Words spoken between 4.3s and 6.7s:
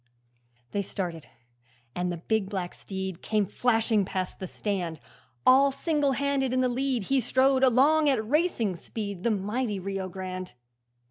the stand; All single handed in the